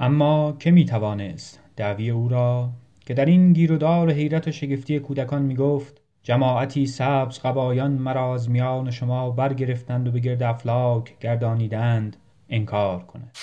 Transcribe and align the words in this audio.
اما 0.00 0.56
که 0.58 0.70
می 0.70 0.84
توانست 0.84 1.60
دعوی 1.76 2.10
او 2.10 2.28
را 2.28 2.68
که 3.06 3.14
در 3.14 3.24
این 3.24 3.52
گیر 3.52 3.72
و 3.72 3.76
دار 3.76 4.10
حیرت 4.10 4.48
و 4.48 4.52
شگفتی 4.52 4.98
کودکان 4.98 5.42
می 5.42 5.56
گفت 5.56 6.02
جماعتی 6.22 6.86
سبز 6.86 7.38
قبایان 7.38 7.90
مرا 7.92 8.34
از 8.34 8.50
میان 8.50 8.90
شما 8.90 9.30
برگرفتند 9.30 10.08
و 10.08 10.10
به 10.10 10.20
گرد 10.20 10.42
افلاک 10.42 11.18
گردانیدند 11.18 12.16
انکار 12.48 13.02
کند 13.02 13.36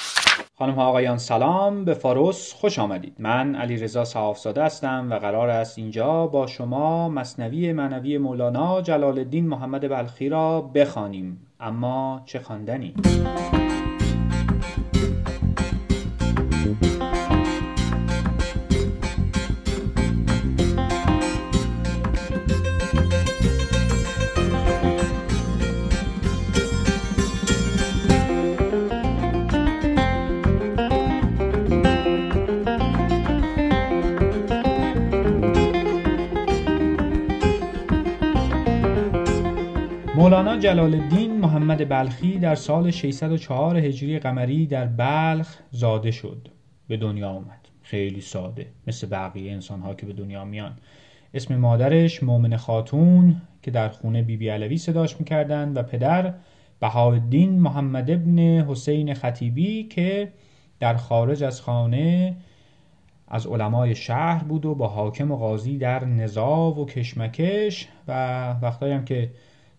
خانم 0.57 0.73
ها 0.73 0.85
آقایان 0.85 1.17
سلام 1.17 1.85
به 1.85 1.93
فاروس 1.93 2.53
خوش 2.53 2.79
آمدید. 2.79 3.15
من 3.19 3.55
علی 3.55 3.77
رضا 3.77 4.05
صحافزاده 4.05 4.63
هستم 4.63 5.07
و 5.11 5.19
قرار 5.19 5.49
است 5.49 5.77
اینجا 5.77 6.27
با 6.27 6.47
شما 6.47 7.09
مصنوی 7.09 7.73
معنوی 7.73 8.17
مولانا 8.17 8.81
جلال 8.81 9.17
الدین 9.17 9.47
محمد 9.47 9.89
بلخی 9.89 10.29
را 10.29 10.61
بخوانیم. 10.61 11.47
اما 11.59 12.21
چه 12.25 12.39
خواندنی؟ 12.39 12.93
جلال 40.65 40.93
الدین 40.93 41.39
محمد 41.39 41.89
بلخی 41.89 42.37
در 42.39 42.55
سال 42.55 42.91
604 42.91 43.77
هجری 43.77 44.19
قمری 44.19 44.65
در 44.65 44.85
بلخ 44.85 45.57
زاده 45.71 46.11
شد 46.11 46.47
به 46.87 46.97
دنیا 46.97 47.29
آمد. 47.29 47.67
خیلی 47.81 48.21
ساده 48.21 48.67
مثل 48.87 49.07
بقیه 49.07 49.51
انسان 49.51 49.81
ها 49.81 49.93
که 49.93 50.05
به 50.05 50.13
دنیا 50.13 50.45
میان. 50.45 50.77
اسم 51.33 51.55
مادرش 51.55 52.23
مومن 52.23 52.57
خاتون 52.57 53.41
که 53.61 53.71
در 53.71 53.89
خونه 53.89 54.21
بیبی 54.21 54.37
بی 54.37 54.49
علوی 54.49 54.77
صداش 54.77 55.19
می‌کردن 55.19 55.73
و 55.73 55.83
پدر 55.83 56.33
بهاءالدین 56.79 57.59
محمد 57.59 58.11
ابن 58.11 58.39
حسین 58.39 59.13
خطیبی 59.13 59.83
که 59.83 60.31
در 60.79 60.95
خارج 60.95 61.43
از 61.43 61.61
خانه 61.61 62.35
از 63.27 63.47
علمای 63.47 63.95
شهر 63.95 64.43
بود 64.43 64.65
و 64.65 64.75
با 64.75 64.87
حاکم 64.87 65.31
و 65.31 65.37
قاضی 65.37 65.77
در 65.77 66.05
نزاع 66.05 66.79
و 66.79 66.85
کشمکش 66.85 67.87
و 68.07 68.51
وقتایی 68.61 68.93
هم 68.93 69.05
که 69.05 69.31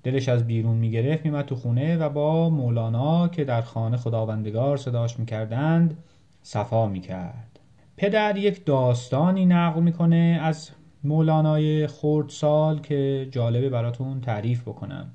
دلش 0.06 0.28
از 0.28 0.46
بیرون 0.46 0.76
می‌گرفت 0.76 1.24
میمد 1.24 1.44
تو 1.44 1.54
خونه 1.54 1.96
و 1.96 2.08
با 2.08 2.50
مولانا 2.50 3.28
که 3.28 3.44
در 3.44 3.62
خانه 3.62 3.96
خداوندگار 3.96 4.76
صداش 4.76 5.18
می‌کردند 5.18 5.96
صفا 6.42 6.86
می‌کرد. 6.86 7.60
پدر 7.96 8.36
یک 8.36 8.64
داستانی 8.64 9.46
نقل 9.46 9.82
می‌کنه 9.82 10.40
از 10.42 10.70
مولانای 11.04 11.86
خردسال 11.86 12.80
که 12.80 13.28
جالبه 13.30 13.68
براتون 13.68 14.20
تعریف 14.20 14.62
بکنم. 14.62 15.10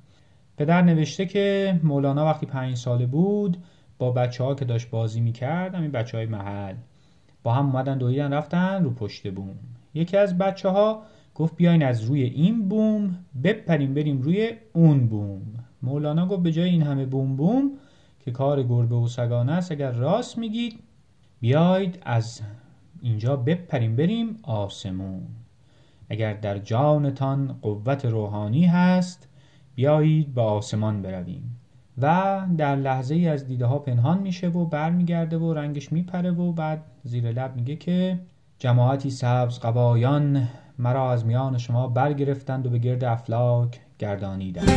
پدر 0.58 0.82
نوشته 0.82 1.26
که 1.26 1.80
مولانا 1.84 2.26
وقتی 2.26 2.46
پنج 2.46 2.78
ساله 2.78 3.06
بود 3.06 3.58
با 4.00 4.12
بچه 4.12 4.44
ها 4.44 4.56
که 4.56 4.66
داشت 4.66 4.90
بازی 4.90 5.22
می‌کرد 5.22 5.76
همین 5.76 5.92
بچه 5.92 6.18
های 6.18 6.26
محل 6.26 6.76
با 7.44 7.54
هم 7.54 7.66
اومدن 7.66 7.98
دویدن 7.98 8.34
رفتن 8.34 8.84
رو 8.84 8.90
پشت 8.90 9.32
بوم. 9.32 9.56
یکی 9.94 10.18
از 10.18 10.38
بچه 10.38 10.70
ها 10.70 11.04
گفت 11.42 11.56
بیاین 11.56 11.84
از 11.84 12.04
روی 12.04 12.24
این 12.24 12.70
بوم 12.70 13.18
بپریم 13.44 13.94
بریم 13.94 14.22
روی 14.22 14.52
اون 14.74 15.08
بوم. 15.08 15.42
مولانا 15.82 16.28
گفت 16.28 16.44
به 16.44 16.52
جای 16.52 16.70
این 16.70 16.82
همه 16.82 17.06
بوم 17.06 17.36
بوم 17.36 17.72
که 18.20 18.32
کار 18.32 18.64
گربه 18.64 18.96
و 18.96 19.08
سگانه 19.08 19.52
است 19.52 19.72
اگر 19.72 19.92
راست 19.92 20.38
میگید 20.38 20.80
بیاید 21.40 22.00
از 22.02 22.42
اینجا 23.02 23.36
بپریم 23.36 23.96
بریم 23.96 24.38
آسمون. 24.44 25.22
اگر 26.10 26.34
در 26.34 26.58
جانتان 26.58 27.58
قوت 27.62 28.06
روحانی 28.06 28.66
هست 28.66 29.28
بیایید 29.76 30.34
به 30.34 30.42
آسمان 30.42 31.02
برویم. 31.02 31.60
و 31.98 32.42
در 32.58 32.76
لحظه 32.76 33.16
ای 33.16 33.28
از 33.28 33.48
دیده 33.48 33.66
ها 33.66 33.80
پنهان 33.80 34.20
میشه 34.20 34.48
و 34.48 34.66
برمیگرده 34.66 35.38
و 35.38 35.54
رنگش 35.54 35.92
میپره 35.92 36.32
و 36.32 36.52
بعد 36.52 36.84
زیر 37.04 37.32
لب 37.32 37.56
میگه 37.56 37.76
که 37.76 38.20
جماعتی 38.60 39.10
سبز 39.10 39.60
قبایان 39.60 40.48
مرا 40.82 41.12
از 41.12 41.26
میان 41.26 41.58
شما 41.58 41.88
برگرفتند 41.88 42.68
و 42.68 42.70
به 42.70 42.78
گرد 42.78 43.04
افلاک 43.04 43.80
گردانیدند. 44.00 44.70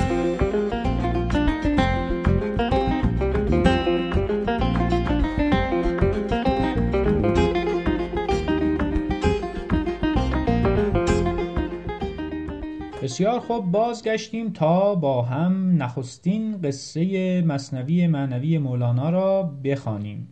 بسیار 13.02 13.40
خوب 13.40 13.70
بازگشتیم 13.70 14.50
تا 14.50 14.94
با 14.94 15.22
هم 15.22 15.82
نخستین 15.82 16.60
قصه 16.62 17.42
مصنوی 17.42 18.06
معنوی 18.06 18.58
مولانا 18.58 19.10
را 19.10 19.42
بخوانیم. 19.64 20.28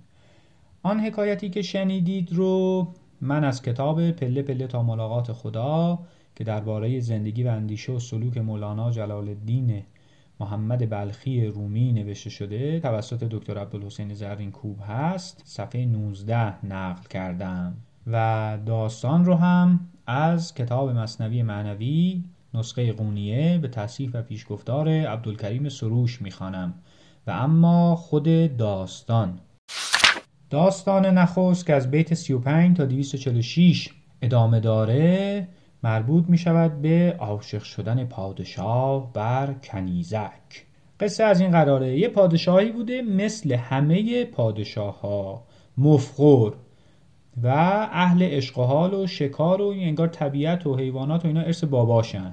آن 0.83 1.01
حکایتی 1.01 1.51
که 1.51 1.63
شنیدید 1.63 2.33
رو 2.33 2.89
من 3.25 3.45
از 3.45 3.63
کتاب 3.63 4.11
پله 4.11 4.43
پله 4.43 4.67
تا 4.67 4.83
ملاقات 4.83 5.33
خدا 5.33 5.99
که 6.37 6.45
درباره 6.45 7.01
زندگی 7.01 7.45
و 7.45 7.49
اندیشه 7.49 7.93
و 7.93 7.99
سلوک 7.99 8.39
مولانا 8.39 8.91
جلال 8.91 9.29
الدین 9.29 9.83
محمد 10.41 10.91
بلخی 10.91 11.47
رومی 11.47 11.93
نوشته 11.93 12.31
شده 12.31 12.81
توسط 12.81 13.25
دکتر 13.25 13.59
عبدالحسین 13.59 14.15
زرین 14.15 14.51
کوب 14.51 14.79
هست 14.87 15.43
صفحه 15.45 15.87
19 15.87 16.67
نقل 16.67 17.09
کردم. 17.11 17.75
و 18.07 18.59
داستان 18.67 19.25
رو 19.25 19.35
هم 19.35 19.81
از 20.07 20.55
کتاب 20.55 20.91
مصنوی 20.91 21.43
معنوی 21.43 22.25
نسخه 22.55 22.93
قونیه 22.93 23.59
به 23.59 23.69
تصیح 23.69 24.11
و 24.15 24.23
پیشگفتار 24.23 24.89
عبدالکریم 24.89 25.69
سروش 25.69 26.23
می‌خوانم. 26.23 26.75
و 27.27 27.31
اما 27.31 27.97
خود 27.97 28.57
داستان. 28.57 29.39
داستان 30.53 31.07
نخست 31.07 31.67
که 31.67 31.75
از 31.75 31.91
بیت 31.91 32.15
35 32.15 32.77
تا 32.77 32.85
246 32.85 33.89
ادامه 34.23 34.61
داره 34.61 35.49
مربوط 35.83 36.25
می 36.29 36.39
شود 36.39 36.83
به 36.83 37.17
عاشق 37.19 37.63
شدن 37.63 38.05
پادشاه 38.05 39.13
بر 39.13 39.53
کنیزک. 39.53 40.65
قصه 41.01 41.25
از 41.25 41.41
این 41.41 41.51
قراره. 41.51 41.99
یه 41.99 42.09
پادشاهی 42.09 42.73
بوده 42.73 43.03
مثل 43.03 43.53
همه 43.53 44.25
پادشاه 44.25 45.01
ها 45.01 45.45
مفخور 45.79 46.55
و 47.43 47.49
اهل 47.93 48.29
اشقحال 48.31 48.95
و 48.95 49.07
شکار 49.07 49.63
و 49.63 49.69
انگار 49.69 50.09
طبیعت 50.09 50.67
و 50.67 50.77
حیوانات 50.77 51.25
و 51.25 51.29
اینا 51.29 51.41
ارث 51.41 51.65
باباشن. 51.65 52.33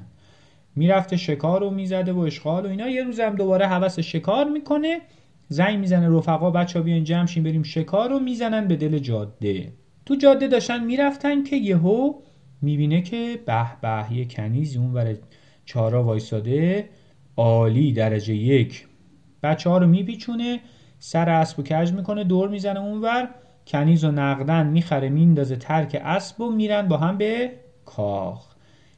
می‌رفته 0.75 1.18
شکار 1.18 1.59
رو 1.59 1.69
می‌زده 1.69 2.13
و 2.13 2.19
اشغال 2.19 2.66
و 2.66 2.69
اینا. 2.69 2.90
یه 2.90 3.03
روز 3.03 3.19
هم 3.19 3.36
دوباره 3.36 3.68
حوس 3.68 4.00
شکار 4.00 4.46
می‌کنه. 4.50 5.01
زنگ 5.52 5.80
می‌زنه 5.80 6.18
رفقا 6.18 6.52
بچه 6.52 6.80
ها 6.80 6.86
بیان 6.86 7.04
جمع 7.04 7.26
شیم 7.26 7.44
بریم 7.44 7.64
شکار 7.64 8.10
رو 8.10 8.20
می‌زنن 8.20 8.68
به 8.68 8.76
دل 8.76 9.00
جاده. 9.00 9.74
تو 10.06 10.16
جاده 10.16 10.48
داشتن 10.48 10.84
می‌رفتن 10.84 11.44
که 11.44 11.56
یهو 11.56 12.14
می‌بینه 12.62 13.02
که 13.02 13.40
به 13.46 13.66
به 13.82 14.14
یه 14.14 14.26
کنیزی 14.26 14.78
اون 14.78 14.94
ور 14.94 15.16
چارا 15.66 16.04
وایساده 16.04 16.90
عالی 17.38 17.94
درجه 17.94 18.36
یک. 18.36 18.88
بچه 19.44 19.70
ها 19.70 19.78
رو 19.78 19.88
میپیچونه 19.88 20.60
سر 21.00 21.30
اسب 21.30 21.60
و 21.60 21.64
کج 21.64 21.94
می‌کنه 21.94 22.24
دور 22.24 22.50
می‌زنه 22.50 22.80
اونور 22.80 23.30
کنیز 23.68 24.04
و 24.04 24.12
نقدن 24.12 24.68
می‌خره 24.68 25.10
میندازه 25.10 25.56
ترک 25.56 26.02
اسب 26.04 26.42
و 26.42 26.52
میرن 26.52 26.88
با 26.88 26.98
هم 26.98 27.18
به 27.18 27.52
کاخ 27.86 28.56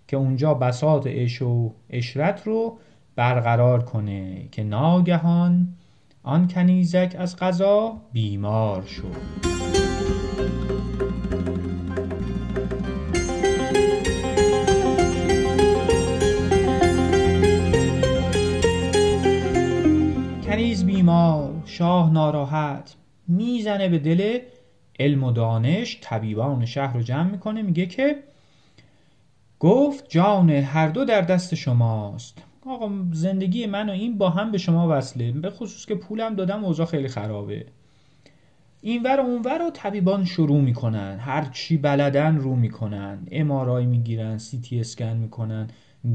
که 0.08 0.18
اونجا 0.18 0.54
بساط 0.54 1.08
اش 1.10 1.42
و 1.42 1.74
اشرت 1.90 2.42
رو 2.48 2.78
برقرار 3.16 3.84
کنه. 3.84 4.48
که 4.52 4.64
ناگهان 4.64 5.68
آن 6.24 6.48
کنیزک 6.48 7.16
از 7.20 7.36
غذا 7.36 8.02
بیمار 8.14 8.86
شد. 8.86 9.16
کنیز 20.46 20.86
بیمار 20.86 21.54
شاه 21.66 22.12
ناراحت 22.12 22.96
می‌زنه 23.28 23.90
به 23.90 24.00
دل 24.00 24.40
علم 25.00 25.24
و 25.24 25.32
دانش 25.32 25.98
طبیبان 26.02 26.66
شهر 26.66 26.94
رو 26.94 27.02
جمع 27.02 27.32
می‌کنه 27.32 27.62
میگه 27.62 27.86
که 27.86 28.24
گفت 29.60 30.10
جان 30.10 30.50
هر 30.50 30.88
دو 30.88 31.06
در 31.06 31.22
دست 31.22 31.56
شماست. 31.56 32.38
آقا 32.66 32.92
زندگی 33.12 33.66
من 33.66 33.90
و 33.90 33.92
این 33.92 34.18
با 34.18 34.30
هم 34.30 34.52
به 34.52 34.58
شما 34.58 34.98
وصله. 34.98 35.32
به 35.32 35.50
خصوص 35.50 35.86
که 35.86 35.96
پولم 35.96 36.36
دادم 36.36 36.66
اوضاع 36.66 36.86
خیلی 36.86 37.08
خرابه. 37.08 37.66
اینور 38.82 39.20
و 39.20 39.24
اونور 39.24 39.58
رو 39.58 39.70
طبیبان 39.70 40.26
شروع 40.26 40.62
می‌کنن. 40.62 41.18
هر 41.20 41.46
چی 41.46 41.78
بلدن 41.78 42.38
رو 42.38 42.56
می‌کنن. 42.56 43.28
امارای 43.32 43.86
می‌گیرن 43.86 44.38
سی 44.38 44.60
تی 44.60 44.80
اسکن 44.80 45.18
می‌کنن 45.18 45.68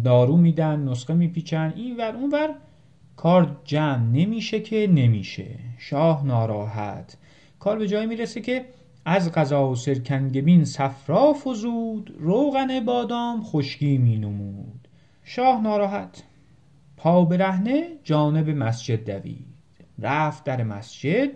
دارو 0.04 0.36
میدن 0.36 0.88
نسخه 0.88 1.14
میپیچن. 1.14 1.72
اینور 1.76 2.16
اونور 2.16 2.54
کار 3.16 3.60
جمع 3.64 4.06
نمیشه 4.12 4.60
که 4.60 4.90
نمیشه. 4.94 5.58
شاه 5.78 6.26
ناراحت. 6.26 7.16
کار 7.58 7.78
به 7.78 7.88
جایی 7.88 8.06
می‌رسه 8.06 8.40
که 8.40 8.64
از 9.04 9.32
غذا 9.32 9.74
سرکنگبین 9.74 10.64
صفرا 10.64 11.32
فزود 11.32 12.14
روغن 12.18 12.80
بادام 12.80 13.42
خشکی 13.42 13.98
می 13.98 14.16
نمود 14.16 14.88
شاه 15.24 15.62
ناراحت. 15.62 16.22
پا 17.06 17.24
برهنه 17.24 17.88
جانب 18.04 18.50
مسجد 18.50 19.10
دوید. 19.10 19.46
رفت 19.98 20.44
در 20.44 20.62
مسجد 20.62 21.28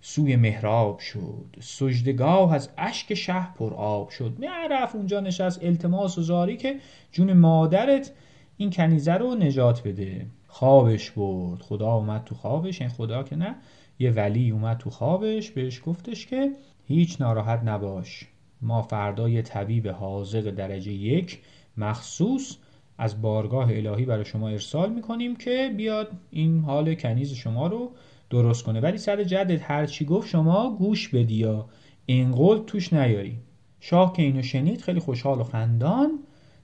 سوی 0.00 0.36
محراب 0.36 0.98
شد. 0.98 1.56
سجدگاه 1.60 2.54
از 2.54 2.70
اشک 2.78 3.14
شه 3.14 3.54
پر 3.54 3.74
آب 3.74 4.10
شد. 4.10 4.36
رفت 4.70 4.94
اونجا 4.94 5.20
نشست. 5.20 5.64
التماس 5.64 6.18
و 6.18 6.22
زاری 6.22 6.56
که 6.56 6.76
جون 7.12 7.32
مادرت 7.32 8.12
این 8.56 8.70
کنیزه 8.70 9.12
رو 9.12 9.34
نجات 9.34 9.82
بده. 9.82 10.26
خوابش 10.46 11.10
برد. 11.10 11.60
خدا 11.60 11.92
اومد 11.92 12.24
تو 12.24 12.34
خوابش. 12.34 12.80
این 12.80 12.90
خدا 12.90 13.22
که 13.22 13.36
نه 13.36 13.54
یه 13.98 14.10
ولی 14.10 14.50
اومد 14.50 14.78
تو 14.78 14.90
خوابش. 14.90 15.50
بهش 15.50 15.82
گفتش 15.86 16.26
که 16.26 16.50
هیچ 16.86 17.20
ناراحت 17.20 17.60
نباش. 17.64 18.26
ما 18.62 18.82
فردا 18.82 19.28
یه 19.28 19.42
طبیب 19.42 19.88
حاضق 19.88 20.50
درجه 20.50 20.92
یک 20.92 21.38
مخصوص 21.76 22.56
از 22.98 23.22
بارگاه 23.22 23.68
الهی 23.70 24.04
برای 24.04 24.24
شما 24.24 24.48
ارسال 24.48 24.92
می‌کنیم 24.92 25.36
که 25.36 25.74
بیاد 25.76 26.08
این 26.30 26.60
حال 26.60 26.94
کنیز 26.94 27.32
شما 27.32 27.66
رو 27.66 27.90
درست 28.30 28.64
کنه. 28.64 28.80
ولی 28.80 28.98
سر 28.98 29.24
جدت 29.24 29.70
هر 29.70 29.86
چی 29.86 30.04
گفت 30.04 30.28
شما 30.28 30.76
گوش 30.76 31.08
بدی 31.08 31.34
یا 31.34 31.68
این 32.06 32.64
توش 32.66 32.92
نیاری. 32.92 33.38
شاه 33.80 34.12
که 34.12 34.22
اینو 34.22 34.42
شنید 34.42 34.80
خیلی 34.80 35.00
خوشحال 35.00 35.40
و 35.40 35.44
خندان 35.44 36.18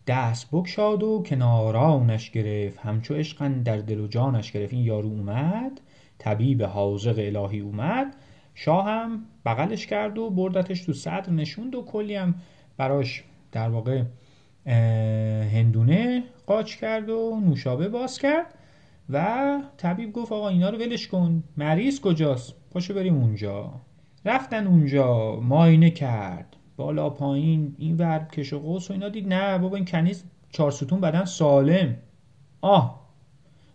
دست 0.06 0.48
بکشاد 0.52 1.02
و 1.02 1.22
کنارانش 1.26 2.30
گرفت. 2.30 2.78
همچو 2.78 3.14
عشقن 3.14 3.62
در 3.62 3.76
دل 3.76 4.00
و 4.00 4.06
جانش 4.06 4.52
گرفت. 4.52 4.72
این 4.72 4.84
یارو 4.84 5.08
اومد 5.08 5.80
طبیب 6.19 6.62
حاضق 6.62 7.14
الهی 7.19 7.60
اومد. 7.60 8.16
شاه 8.54 8.86
هم 8.86 9.25
بغلش 9.46 9.86
کرد 9.86 10.19
و 10.19 10.30
بردتش 10.30 10.82
تو 10.82 10.92
صدر 10.92 11.30
نشوند 11.30 11.75
و 11.75 11.82
کلی 11.82 12.14
هم 12.14 12.34
براش 12.76 13.25
در 13.52 13.69
واقع 13.69 14.02
هندونه 15.53 16.23
قاچ 16.47 16.76
کرد 16.76 17.11
و 17.11 17.41
نوشابه 17.44 17.88
باز 17.88 18.19
کرد 18.19 18.55
و 19.11 19.59
طبیب 19.76 20.12
گفت 20.12 20.32
آقا 20.32 20.49
اینا 20.49 20.70
رو 20.70 20.79
ولش 20.79 21.09
کن. 21.09 21.43
مریض 21.56 22.00
کجاست؟ 22.00 22.55
پاشو 22.70 22.94
بریم 22.94 23.17
اونجا. 23.17 23.73
رفتن 24.25 24.67
اونجا 24.67 25.41
ماینه 25.41 25.91
کرد. 25.91 26.56
بالا 26.76 27.11
پایین 27.11 27.75
این 27.79 27.97
ور 27.97 28.26
کش 28.32 28.53
و 28.53 28.59
قوس 28.59 28.91
و 28.91 28.93
اینا 28.93 29.09
دید 29.09 29.29
نه 29.29 29.59
بابا 29.59 29.76
این 29.76 29.85
کنیز 29.85 30.25
چهار 30.50 30.71
ستون 30.71 31.00
بدن 31.00 31.25
سالم. 31.25 31.97
آه 32.61 33.09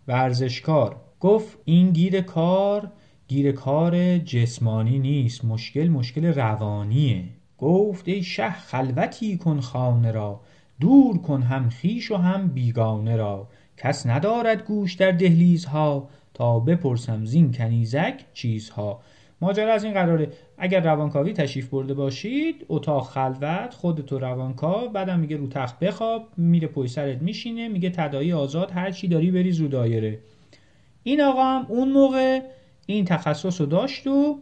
ورزشکار. 0.08 0.96
گفت 1.20 1.58
این 1.64 1.90
گیر 1.90 2.20
کار 2.20 2.90
گیر 3.28 3.52
کار 3.52 4.18
جسمانی 4.18 4.98
نیست 4.98 5.44
مشکل 5.44 5.88
مشکل 5.88 6.24
روانیه. 6.24 7.24
گفت 7.58 8.08
ای 8.08 8.22
شه 8.22 8.50
خلوتی 8.50 9.36
کن 9.36 9.60
خانه 9.60 10.10
را. 10.10 10.40
دور 10.80 11.18
کن 11.18 11.42
هم 11.42 11.68
خیش 11.68 12.10
و 12.10 12.16
هم 12.16 12.48
بیگانه 12.48 13.16
را. 13.16 13.48
کس 13.76 14.06
ندارد 14.06 14.64
گوش 14.64 14.94
در 14.94 15.10
دهلیزها. 15.10 16.08
تا 16.34 16.60
بپرسم 16.60 17.24
زین 17.24 17.52
کنیزک 17.52 18.24
چیزها. 18.32 19.00
ماجرا 19.40 19.72
از 19.72 19.84
این 19.84 19.92
قراره. 19.92 20.30
اگر 20.58 20.80
روانکاوی 20.80 21.32
تشریف 21.32 21.68
برده 21.68 21.94
باشید 21.94 22.66
اتاق 22.68 23.06
خلوت 23.06 23.74
خودتو 23.74 24.18
روانکاو. 24.18 24.88
بعدم 24.88 25.18
میگه 25.18 25.36
رو 25.36 25.46
تخت 25.46 25.78
بخواب. 25.78 26.28
میره 26.36 26.68
پای 26.68 26.88
سرت 26.88 27.22
میشینه. 27.22 27.68
میگه 27.68 27.90
تدایی 27.90 28.32
آزاد 28.32 28.70
هر 28.70 28.90
چی 28.90 29.08
داری 29.08 29.30
بریز 29.30 29.60
رو 29.60 29.68
دایره. 29.68 30.18
این 31.02 31.20
آقا 31.20 31.44
هم 31.44 31.66
اون 31.68 31.92
موقع 31.92 32.40
این 32.86 33.04
تخصص 33.04 33.60
رو 33.60 33.66
داشت 33.66 34.06
و 34.06 34.38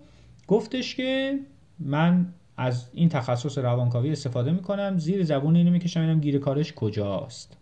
گفتش 0.46 0.94
که 0.94 1.38
من 1.78 2.26
از 2.62 2.90
این 2.92 3.08
تخصص 3.08 3.58
روانکاوی 3.58 4.12
استفاده 4.12 4.52
می‌کنم. 4.52 4.98
زیر 4.98 5.24
زبون 5.24 5.56
اینو 5.56 5.70
می‌کشم 5.70 6.00
اینم 6.00 6.20
گیر 6.20 6.38
کارش 6.38 6.72
کجاست؟ 6.72 7.56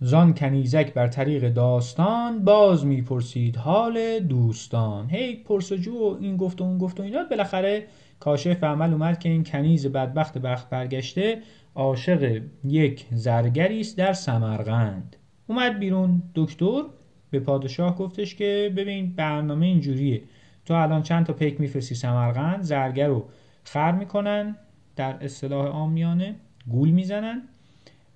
زان 0.00 0.34
کنیزک 0.34 0.94
بر 0.94 1.08
طریق 1.08 1.48
داستان 1.48 2.44
باز 2.44 2.86
می‌پرسید 2.86 3.56
حال 3.56 4.18
دوستان. 4.18 5.10
هی 5.10 5.36
پرسجو 5.36 5.92
و 5.92 6.16
این 6.20 6.36
گفت 6.36 6.60
و 6.60 6.64
اون 6.64 6.78
گفت 6.78 7.00
و 7.00 7.02
اینا. 7.02 7.24
بالاخره 7.30 7.84
کاشف 8.20 8.64
عمل 8.64 8.92
اومد 8.92 9.18
که 9.18 9.28
این 9.28 9.44
کنیز 9.44 9.86
بدبخت 9.86 10.38
بخت 10.38 10.70
برگشته 10.70 11.38
عاشق 11.74 12.42
یک 12.64 13.06
زرگری 13.10 13.80
است 13.80 13.98
در 13.98 14.12
سمرقند. 14.12 15.16
اومد 15.46 15.78
بیرون. 15.78 16.22
دکتر 16.34 16.82
به 17.30 17.40
پادشاه 17.40 17.96
گفتش 17.96 18.34
که 18.34 18.72
ببین 18.76 19.12
برنامه 19.16 19.66
اینجوریه. 19.66 20.22
تو 20.66 20.74
الان 20.74 21.02
چند 21.02 21.26
تا 21.26 21.32
پیک 21.32 21.60
میفرستی 21.60 21.94
سمرقند 21.94 22.62
زرگر 22.62 23.08
رو 23.08 23.24
خر 23.66 23.92
می‌کنن 23.92 24.56
در 24.96 25.24
اصطلاح 25.24 25.66
آمیانه 25.66 26.34
گول 26.68 26.90
می‌زنن. 26.90 27.42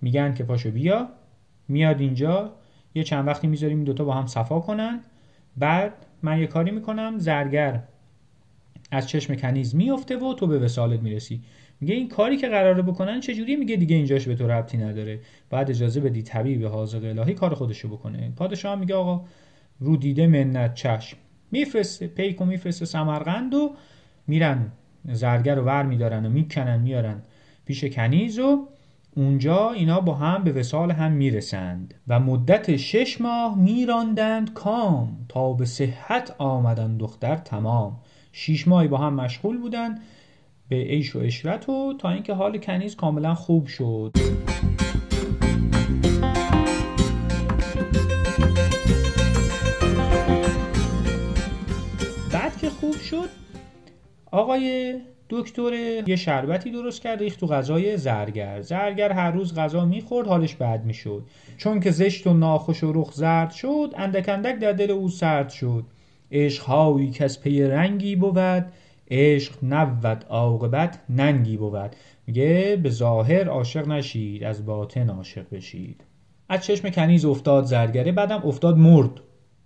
میگن 0.02 0.34
که 0.34 0.44
پاشو 0.44 0.70
بیا. 0.70 1.08
میاد 1.68 2.00
اینجا 2.00 2.52
یه 2.94 3.04
چند 3.04 3.26
وقتی 3.26 3.46
می‌ذاریم 3.46 3.76
این 3.76 3.84
دوتا 3.84 4.04
با 4.04 4.14
هم 4.14 4.26
صفا 4.26 4.60
کنن. 4.60 5.00
بعد 5.56 5.92
من 6.22 6.40
یه 6.40 6.46
کاری 6.46 6.70
می‌کنم 6.70 7.18
زرگر 7.18 7.82
از 8.90 9.08
چشم 9.08 9.34
کنیز 9.34 9.74
میفته 9.74 10.16
و 10.16 10.34
تو 10.34 10.46
به 10.46 10.58
وسالت 10.58 11.00
می‌رسی. 11.00 11.42
میگه 11.80 11.94
این 11.94 12.08
کاری 12.08 12.36
که 12.36 12.48
قراره 12.48 12.82
بکنن 12.82 13.20
چجوری 13.20 13.56
میگه 13.56 13.76
دیگه 13.76 13.96
اینجاش 13.96 14.28
به 14.28 14.34
تو 14.34 14.48
ربطی 14.48 14.78
نداره. 14.78 15.20
بعد 15.50 15.70
اجازه 15.70 16.00
بدی 16.00 16.22
طبیب 16.22 16.64
حاضق 16.64 17.04
الهی 17.04 17.34
کار 17.34 17.54
خودشو 17.54 17.88
بکنه. 17.88 18.32
پادشاه 18.36 18.74
میگه 18.74 18.94
آقا 18.94 19.24
رو 19.80 19.96
دیده 19.96 20.26
منت 20.26 20.74
چشم. 20.74 21.16
میفرسته 21.50 22.06
پیکو 22.06 22.44
میفرسته 22.44 22.84
سمرقند 22.84 23.54
و 23.54 23.74
میرن 24.26 24.72
زرگر 25.04 25.54
رو 25.54 25.62
ور 25.62 25.82
میدارن 25.82 26.26
و 26.26 26.28
می‌کنن 26.28 26.80
میارن 26.80 27.22
پیش 27.64 27.84
کنیز 27.84 28.38
و 28.38 28.68
اونجا 29.16 29.70
اینا 29.70 30.00
با 30.00 30.14
هم 30.14 30.44
به 30.44 30.52
وسال 30.52 30.90
هم 30.90 31.12
می‌رسند 31.12 31.94
و 32.08 32.20
مدت 32.20 32.76
شش 32.76 33.20
ماه 33.20 33.58
میراندند 33.58 34.52
کام 34.52 35.26
تا 35.28 35.52
به 35.52 35.64
صحت 35.64 36.34
آمدن 36.38 36.96
دختر 36.96 37.36
تمام. 37.36 37.96
شش 38.32 38.68
ماهی 38.68 38.88
با 38.88 38.98
هم 38.98 39.14
مشغول 39.14 39.58
بودن 39.58 39.94
به 40.68 40.76
عیش 40.76 41.16
و 41.16 41.18
اشرت 41.18 41.68
و 41.68 41.94
تا 41.98 42.10
اینکه 42.10 42.34
حال 42.34 42.58
کنیز 42.58 42.96
کاملا 42.96 43.34
خوب 43.34 43.66
شد. 43.66 44.12
بعد 52.32 52.56
که 52.58 52.70
خوب 52.70 52.94
شد 52.94 53.28
آقای 54.30 54.94
دکتر 55.30 55.72
یه 56.06 56.16
شربتی 56.16 56.70
درست 56.70 57.02
کرد 57.02 57.18
ریخت 57.18 57.40
تو 57.40 57.46
غذای 57.46 57.96
زرگر. 57.96 58.60
زرگر 58.60 59.12
هر 59.12 59.30
روز 59.30 59.54
غذا 59.54 59.84
می‌خورد 59.84 60.26
حالش 60.26 60.54
بد 60.54 60.84
می‌شد. 60.84 61.22
چون 61.56 61.80
که 61.80 61.90
زشت 61.90 62.26
و 62.26 62.34
ناخوش 62.34 62.84
و 62.84 62.92
رخ 62.92 63.12
زرد 63.12 63.50
شد 63.50 63.94
اندک 63.96 64.28
اندک 64.28 64.58
در 64.58 64.72
دل 64.72 64.90
او 64.90 65.08
سرد 65.08 65.50
شد. 65.50 65.84
عشق 66.32 66.64
هایی 66.64 67.10
که 67.10 67.24
از 67.24 67.40
پی 67.40 67.62
رنگی 67.62 68.16
بود 68.16 68.66
عشق 69.10 69.52
نبود 69.62 70.24
عاقبت 70.28 70.98
ننگی 71.08 71.56
بود. 71.56 71.96
میگه 72.26 72.80
به 72.82 72.90
ظاهر 72.90 73.48
عاشق 73.48 73.88
نشید 73.88 74.44
از 74.44 74.66
باطن 74.66 75.10
عاشق 75.10 75.46
بشید. 75.52 76.04
از 76.48 76.64
چشم 76.64 76.90
کنیز 76.90 77.24
افتاد 77.24 77.64
زرگره 77.64 78.12
بعدم 78.12 78.42
افتاد 78.44 78.76
مرد. 78.76 79.10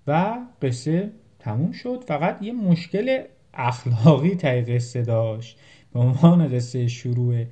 و 0.06 0.38
قصه 0.62 1.10
تموم 1.38 1.72
شد. 1.72 2.04
فقط 2.06 2.42
یه 2.42 2.52
مشکل 2.52 3.22
اخلاقی 3.56 4.34
تای 4.34 4.62
قصه 4.62 5.02
داشت. 5.02 5.58
به 5.92 6.00
عنوان 6.00 6.48
قصه 6.48 6.88
شروع 6.88 7.44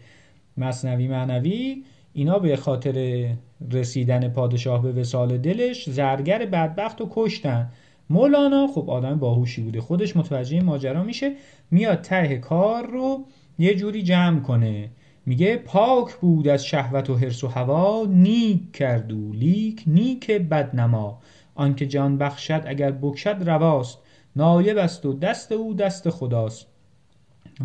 مصنوی 0.57 1.09
معنوی 1.09 1.83
اینا 2.13 2.39
به 2.39 2.57
خاطر 2.57 3.27
رسیدن 3.71 4.29
پادشاه 4.29 4.83
به 4.83 4.93
وسال 4.93 5.39
دلش 5.39 5.91
زرگر 5.91 6.47
بدبخت 6.47 7.01
و 7.01 7.09
کشتن. 7.11 7.71
مولانا 8.11 8.67
خب 8.75 8.91
آدم 8.91 9.19
باهوشی 9.19 9.63
بوده. 9.63 9.81
خودش 9.81 10.17
متوجه 10.17 10.61
ماجرا 10.61 11.03
میشه. 11.03 11.33
میاد 11.71 12.01
ته 12.01 12.39
کار 12.39 12.87
رو 12.87 13.25
یه 13.59 13.75
جوری 13.75 14.03
جمع 14.03 14.41
کنه. 14.41 14.91
میگه 15.27 15.57
پاک 15.57 16.15
بود 16.15 16.49
از 16.49 16.67
شهوت 16.67 17.11
و 17.11 17.17
حرس 17.17 17.45
و 17.45 17.49
هوا 17.49 18.07
نیک 18.09 18.73
کردو 18.73 19.33
لیک 19.33 19.83
نیک 19.87 20.31
بدنما. 20.31 21.19
آنکه 21.55 21.87
جان 21.87 22.19
بخشد 22.19 22.63
اگر 22.67 22.91
بکشد 22.91 23.37
رواست. 23.47 23.99
نایب 24.37 24.79
است 24.79 25.07
و 25.07 25.12
دست 25.12 25.53
او 25.53 25.75
دست 25.75 26.11
خداست. 26.11 26.67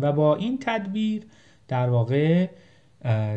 و 0.00 0.12
با 0.12 0.36
این 0.36 0.58
تدبیر 0.62 1.22
در 1.68 1.88
واقع 1.90 2.46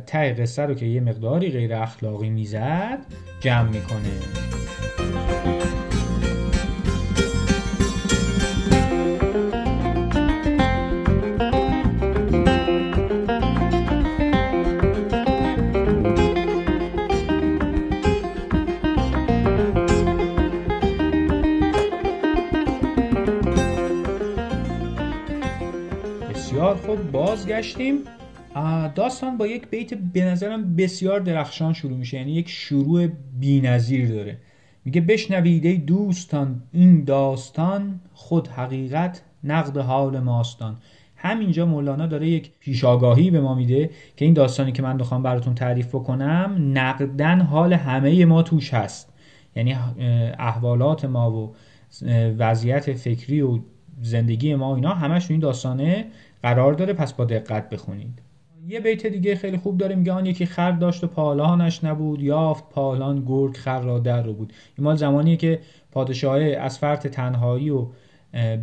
ته 0.06 0.34
قصه 0.34 0.62
رو 0.62 0.74
که 0.74 0.86
یه 0.86 1.02
مقداری 1.02 1.52
غیر 1.52 1.76
اخلاقی 1.76 2.30
می‌زد 2.30 3.06
جمع 3.40 3.70
می‌کنه. 3.70 4.12
خب 26.92 27.12
بازگشتیم. 27.12 27.96
داستان 28.96 29.38
با 29.38 29.48
یک 29.48 29.68
بیت 29.70 29.94
به 29.94 30.26
نظرم 30.26 30.76
بسیار 30.76 31.20
درخشان 31.20 31.74
شروع 31.74 31.98
میشه. 31.98 32.18
یعنی 32.18 32.32
یک 32.32 32.50
شروع 32.50 33.08
بینظیر 33.40 34.10
داره. 34.10 34.38
میگه 34.86 35.02
بشنوید 35.02 35.66
ای 35.66 35.78
دوستان 35.78 36.64
این 36.72 37.04
داستان 37.04 38.00
خود 38.14 38.48
حقیقت 38.48 39.22
نقد 39.44 39.78
حال 39.78 40.20
ماستان. 40.20 40.78
همینجا 41.16 41.66
مولانا 41.66 42.08
داره 42.08 42.30
یک 42.30 42.52
پیشاگاهی 42.60 43.32
به 43.32 43.42
ما 43.42 43.56
میده 43.56 43.90
که 44.16 44.26
این 44.26 44.34
داستانی 44.34 44.72
که 44.72 44.82
من 44.82 44.96
می‌خوام 44.96 45.24
براتون 45.24 45.56
تعریف 45.56 45.88
بکنم 45.88 46.72
نقدن 46.74 47.42
حال 47.42 47.74
همه 47.74 48.26
ما 48.26 48.44
توش 48.44 48.74
هست. 48.74 49.14
یعنی 49.56 49.76
احوالات 50.40 51.06
ما 51.06 51.32
و 51.32 51.54
وضعیت 52.38 52.94
فکری 52.94 53.42
و 53.42 53.60
زندگی 54.02 54.56
ما 54.56 54.76
اینا 54.76 54.90
همش 54.90 55.32
این 55.32 55.40
داستانه 55.40 56.06
قرار 56.44 56.74
داره 56.74 56.94
پس 56.94 57.14
با 57.14 57.26
دقت 57.26 57.70
بخونید. 57.70 58.22
یه 58.68 58.80
بیت 58.80 59.06
دیگه 59.06 59.36
خیلی 59.36 59.58
خوب 59.58 59.78
داره 59.78 59.96
میگه 59.96 60.12
آن 60.12 60.26
یکی 60.26 60.46
خر 60.46 60.72
داشت 60.72 61.04
و 61.04 61.08
پالانش 61.08 61.84
نبود 61.84 62.22
یافت 62.22 62.70
پالان 62.70 63.24
گرگ 63.26 63.58
خر 63.58 63.82
را 63.82 64.00
در 64.00 64.24
رو 64.24 64.34
بود. 64.34 64.54
این 64.78 64.86
مال 64.86 64.96
زمانیه 64.96 65.38
که 65.38 65.60
پادشاه 65.92 66.40
از 66.40 66.80
فرط 66.80 67.08
تنهایی 67.08 67.70
و 67.70 67.88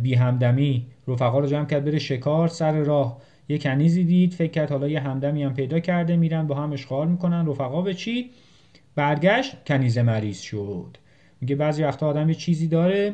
بی 0.01 0.13
همدمی 0.13 0.85
رفقا 1.07 1.39
رو 1.39 1.47
جمع 1.47 1.65
کرد 1.65 1.85
بره 1.85 1.99
شکار 1.99 2.47
سر 2.47 2.71
راه. 2.71 3.17
یه 3.49 3.57
کنیزی 3.57 4.03
دید 4.03 4.33
فکر 4.33 4.51
کرد 4.51 4.71
حالا 4.71 4.87
یه 4.87 4.99
همدمی 4.99 5.43
هم 5.43 5.53
پیدا 5.53 5.79
کرده 5.79 6.15
میرن 6.15 6.47
با 6.47 6.55
هم 6.55 6.71
اشغال 6.71 7.07
می‌کنن. 7.07 7.47
رفقا 7.47 7.81
به 7.81 7.93
چی؟ 7.93 8.29
برگشت 8.95 9.65
کنیزه 9.67 10.01
مریض 10.01 10.39
شد. 10.39 10.97
میگه 11.41 11.55
بعضی 11.55 11.83
وقتا 11.83 12.07
آدم 12.07 12.29
یه 12.29 12.35
چیزی 12.35 12.67
داره 12.67 13.13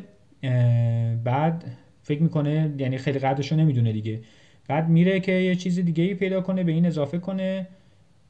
بعد 1.24 1.64
فکر 2.06 2.22
می‌کنه 2.22 2.74
یعنی 2.78 2.98
خیلی 2.98 3.18
قدرشو 3.18 3.56
نمی‌دونه 3.56 3.92
دیگه. 3.92 4.20
بعد 4.68 4.88
میره 4.88 5.20
که 5.20 5.32
یه 5.32 5.54
چیز 5.54 5.78
دیگه 5.78 6.04
ای 6.04 6.14
پیدا 6.14 6.40
کنه 6.40 6.64
به 6.64 6.72
این 6.72 6.86
اضافه 6.86 7.18
کنه. 7.18 7.66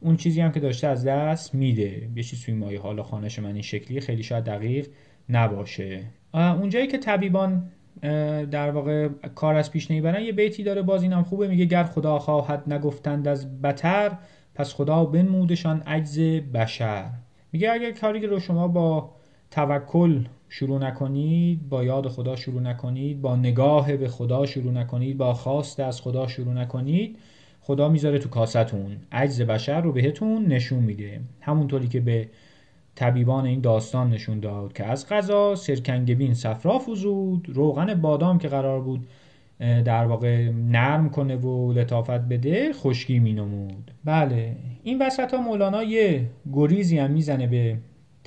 اون 0.01 0.17
چیزی 0.17 0.41
هم 0.41 0.53
که 0.53 0.61
داشته 0.61 0.87
از 0.87 1.05
دست 1.05 1.55
میده. 1.55 2.09
یه 2.17 2.23
چیز 2.23 2.45
توی 2.45 2.55
مایه 2.55 2.81
حالا 2.81 3.03
خانش 3.03 3.39
من 3.39 3.53
این 3.53 3.63
شکلی 3.63 4.01
خیلی 4.01 4.23
شاید 4.23 4.45
دقیق 4.45 4.87
نباشه. 5.29 6.01
اونجایی 6.35 6.87
که 6.87 6.99
طبیبان 6.99 7.69
در 8.51 8.71
واقع 8.71 9.09
کار 9.35 9.55
از 9.55 9.71
پیش 9.73 9.91
نمی‌برن 9.91 10.23
یه 10.23 10.33
بیتی 10.33 10.63
داره. 10.63 10.83
باز 10.83 11.03
اینم 11.03 11.23
خوبه. 11.23 11.49
میگه 11.49 11.65
گر 11.65 11.85
خدا 11.85 12.19
خواهد 12.19 12.73
نگفتند 12.73 13.29
از 13.29 13.63
بتر 13.63 14.13
پس 14.55 14.75
خدا 14.75 15.05
بنمودشان 15.05 15.83
عجز 15.87 16.19
بشر. 16.55 17.11
میگه 17.53 17.73
اگر 17.73 17.91
کاری 17.91 18.27
رو 18.27 18.41
شما 18.41 18.69
با 18.69 19.16
توکل 19.57 20.25
شروع 20.49 20.79
نکنید 20.79 21.69
با 21.69 21.85
یاد 21.85 22.09
خدا 22.09 22.37
شروع 22.37 22.63
نکنید 22.63 23.21
با 23.21 23.37
نگاه 23.37 23.97
به 23.97 24.09
خدا 24.09 24.47
شروع 24.47 24.73
نکنید 24.73 25.19
با 25.19 25.35
خواست 25.35 25.81
از 25.81 26.01
خدا 26.01 26.27
شروع 26.27 26.55
نکنید. 26.55 27.19
خدا 27.61 27.89
می‌ذاره 27.89 28.19
تو 28.19 28.29
کاستون. 28.29 28.97
عجز 29.13 29.43
بشر 29.43 29.81
رو 29.81 29.93
بهتون 29.93 30.47
نشون 30.47 30.79
میده. 30.79 31.21
همونطوری 31.41 31.89
که 31.89 32.01
به 32.01 32.29
طبیبان 32.95 33.47
این 33.47 33.61
داستان 33.61 34.11
نشون 34.11 34.41
داد 34.41 34.73
که 34.73 34.85
از 34.85 35.09
غذا 35.09 35.55
سرکنگبین 35.55 36.35
صفرا 36.35 36.79
فزود 36.79 37.49
روغن 37.49 37.95
بادام 37.95 38.39
که 38.39 38.49
قرار 38.49 38.81
بود 38.81 39.07
در 39.85 40.05
واقع 40.05 40.51
نرم 40.51 41.11
کنه 41.11 41.37
و 41.37 41.73
لطافت 41.73 42.21
بده 42.21 42.73
خشکی 42.73 43.19
مینمود. 43.19 43.91
بله 44.05 44.57
این 44.83 45.03
وسط 45.03 45.35
ها 45.35 45.41
مولانا 45.41 45.83
یه 45.83 46.27
گریزی 46.53 46.99
هم 46.99 47.11
می‌زنه 47.11 47.47
به 47.47 47.77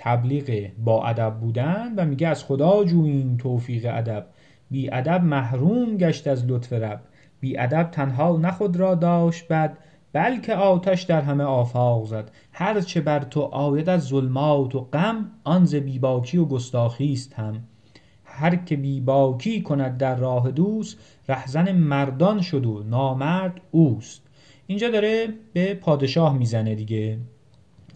تبلیغ 0.01 0.69
با 0.83 1.05
ادب 1.05 1.37
بودن 1.39 1.95
و 1.95 2.05
میگه 2.05 2.27
از 2.27 2.43
خدا 2.43 2.83
جوین 2.83 3.37
توفیق 3.37 3.85
ادب. 3.89 4.25
بی 4.71 4.93
ادب 4.93 5.23
محروم 5.23 5.97
گشت 5.97 6.27
از 6.27 6.45
لطف 6.45 6.73
رب. 6.73 7.01
بی 7.39 7.57
ادب 7.57 7.89
تنها 7.91 8.37
نخود 8.37 8.77
را 8.77 8.95
داشت 8.95 9.47
بد 9.47 9.77
بلکه 10.13 10.55
آتش 10.55 11.01
در 11.01 11.21
همه 11.21 11.43
آفاق 11.43 12.05
زد. 12.05 12.31
هر 12.51 12.81
چه 12.81 13.01
بر 13.01 13.19
تو 13.19 13.41
آید 13.41 13.89
از 13.89 14.03
ظلمات 14.03 14.75
و 14.75 14.79
غم 14.79 15.31
آن 15.43 15.65
ز 15.65 15.75
بیباکی 15.75 16.37
و 16.37 16.45
گستاخی 16.45 17.13
است 17.13 17.33
هم. 17.33 17.63
هر 18.23 18.55
که 18.55 18.75
بیباکی 18.75 19.61
کند 19.61 19.97
در 19.97 20.15
راه 20.15 20.51
دوست 20.51 20.97
رهزن 21.29 21.71
مردان 21.71 22.41
شد 22.41 22.65
و 22.65 22.83
نامرد 22.83 23.61
اوست. 23.71 24.21
اینجا 24.67 24.89
داره 24.89 25.27
به 25.53 25.73
پادشاه 25.73 26.37
می‌زنه 26.37 26.75
دیگه. 26.75 27.17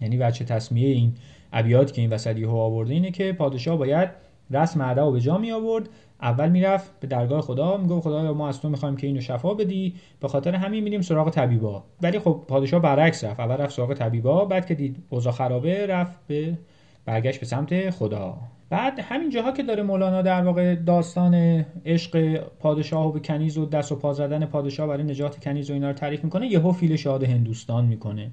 یعنی 0.01 0.17
بچه 0.17 0.45
تصمیه 0.45 0.87
این 0.87 1.13
ابیات 1.53 1.93
که 1.93 2.01
این 2.01 2.09
وسط 2.09 2.37
یهو 2.37 2.55
آورده 2.55 2.93
اینه 2.93 3.11
که 3.11 3.33
پادشاه 3.33 3.77
باید 3.77 4.09
رسم 4.51 4.81
ادب 4.81 5.11
به 5.11 5.19
جا 5.19 5.37
می 5.37 5.51
آورد 5.51 5.89
اول 6.21 6.49
می‌رفت 6.49 6.99
به 6.99 7.07
درگاه 7.07 7.41
خدا 7.41 7.77
می‌گفت 7.77 8.03
خدا 8.03 8.33
ما 8.33 8.49
از 8.49 8.61
تو 8.61 8.69
می‌خوایم 8.69 8.95
که 8.95 9.07
اینو 9.07 9.21
شفا 9.21 9.53
بدی. 9.53 9.93
به 10.19 10.27
خاطر 10.27 10.55
همین 10.55 10.83
میریم 10.83 11.01
سراغ 11.01 11.29
طبیبا. 11.29 11.83
ولی 12.01 12.19
خب 12.19 12.43
پادشاه 12.47 12.81
برعکس 12.81 13.23
رفت. 13.23 13.39
اول 13.39 13.55
رفت 13.55 13.75
سراغ 13.75 13.93
طبیبا 13.93 14.45
بعد 14.45 14.65
که 14.65 14.75
دید 14.75 15.03
اوضاع 15.09 15.33
خرابه 15.33 15.85
رفت 15.87 16.19
به 16.27 16.57
برگشت 17.05 17.39
به 17.39 17.45
سمت 17.45 17.89
خدا. 17.89 18.37
بعد 18.69 18.99
همین 18.99 19.29
جاها 19.29 19.51
که 19.51 19.63
داره 19.63 19.83
مولانا 19.83 20.21
در 20.21 20.43
واقع 20.43 20.75
داستان 20.75 21.65
عشق 21.85 22.37
پادشاه 22.59 23.07
و 23.07 23.11
به 23.11 23.19
کنیز 23.19 23.57
و 23.57 23.65
دست 23.65 23.91
و 23.91 23.95
پا 23.95 24.13
زدن 24.13 24.45
پادشاه 24.45 24.87
برای 24.87 25.03
نجات 25.03 25.43
کنیز 25.43 25.69
و 25.69 25.73
اینا 25.73 25.87
رو 25.87 25.93
تعریف 25.93 26.23
می‌کنه 26.23 26.47
یهو 26.47 26.71
فیل 26.71 26.95
شاد 26.95 27.23
هندوستان 27.23 27.85
می‌کنه. 27.85 28.31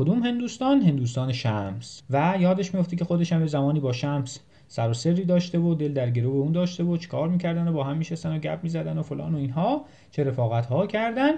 کدوم 0.00 0.22
هندوستان؟ 0.22 0.82
هندوستان 0.82 1.32
شمس. 1.32 2.02
و 2.10 2.34
یادش 2.40 2.74
میفته 2.74 2.96
که 2.96 3.04
خودش 3.04 3.32
هم 3.32 3.46
زمانی 3.46 3.80
با 3.80 3.92
شمس 3.92 4.40
سر 4.68 4.90
و 4.90 4.94
سری 4.94 5.24
داشته 5.24 5.58
و 5.58 5.74
دل 5.74 5.92
در 5.92 6.10
گروه 6.10 6.36
اون 6.36 6.52
داشته 6.52 6.84
و 6.84 6.96
چیکار 6.96 7.28
می‌کردن 7.28 7.68
و 7.68 7.72
با 7.72 7.84
هم 7.84 7.96
میشستن 7.96 8.36
و 8.36 8.38
گپ 8.38 8.58
می‌زدن 8.62 8.98
و 8.98 9.02
فلان 9.02 9.34
و 9.34 9.38
اینها 9.38 9.84
چه 10.10 10.24
رفاقت 10.24 10.66
ها 10.66 10.86
کردن 10.86 11.30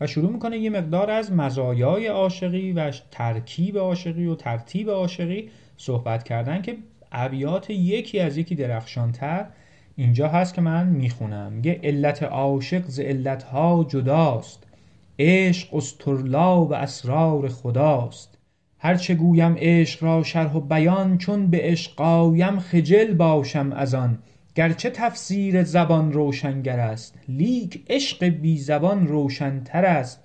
و 0.00 0.06
شروع 0.06 0.32
می‌کنه 0.32 0.58
یه 0.58 0.70
مقدار 0.70 1.10
از 1.10 1.32
مزایای 1.32 2.06
عاشقی 2.06 2.72
و 2.72 2.92
ترکیب 3.10 3.78
عاشقی 3.78 4.26
و 4.26 4.34
ترتیب 4.34 4.90
عاشقی 4.90 5.50
صحبت 5.76 6.22
کردن 6.22 6.62
که 6.62 6.76
ابیات 7.12 7.70
یکی 7.70 8.20
از 8.20 8.36
یکی 8.36 8.54
درخشانتر 8.54 9.46
اینجا 9.96 10.28
هست 10.28 10.54
که 10.54 10.60
من 10.60 10.86
می‌خونم. 10.86 11.52
میگه 11.52 11.80
علت 11.82 12.22
عاشق 12.22 12.84
ز 12.84 13.00
علتها 13.00 13.86
جداست. 13.88 14.67
عشق 15.18 15.74
و 15.74 16.74
اسرار 16.74 17.48
خداست. 17.48 18.38
هرچه 18.78 19.14
گویم 19.14 19.56
عشق 19.58 20.04
را 20.04 20.22
شرح 20.22 20.54
و 20.56 20.60
بیان 20.60 21.18
چون 21.18 21.46
به 21.46 21.58
عشق 21.62 22.00
آیم 22.00 22.58
خجل 22.58 23.14
باشم 23.14 23.72
از 23.72 23.94
آن. 23.94 24.18
گرچه 24.54 24.90
تفسیر 24.90 25.62
زبان 25.64 26.12
روشنگر 26.12 26.80
است 26.80 27.18
لیک 27.28 27.84
عشق 27.90 28.24
بی 28.24 28.58
زبان 28.58 29.06
روشنتر 29.06 29.84
است. 29.84 30.24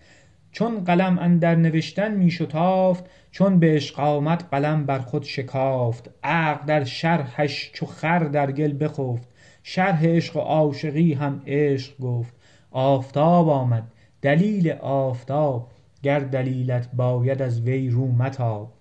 چون 0.51 0.83
قلم 0.83 1.19
اندر 1.19 1.55
نوشتن 1.55 2.11
می 2.11 2.31
شتافت 2.31 3.05
چون 3.31 3.59
به 3.59 3.75
عشق 3.75 3.99
آمد 3.99 4.43
قلم 4.51 4.85
بر 4.85 4.99
خود 4.99 5.23
شکافت. 5.23 6.09
عقل 6.23 6.65
در 6.65 6.83
شرحش 6.83 7.71
چو 7.73 7.85
خر 7.85 8.19
در 8.19 8.51
گل 8.51 8.85
بخفت. 8.85 9.27
شرح 9.63 10.05
عشق 10.05 10.37
و 10.37 10.39
عاشقی 10.39 11.13
هم 11.13 11.41
عشق 11.47 11.99
گفت. 11.99 12.33
آفتاب 12.71 13.49
آمد. 13.49 13.83
دلیل 14.23 14.71
آفتاب 14.71 15.71
گر 16.03 16.19
دلیلت 16.19 16.89
باید 16.95 17.41
از 17.41 17.61
وی 17.61 17.89
رو 17.89 18.07
متاب. 18.07 18.73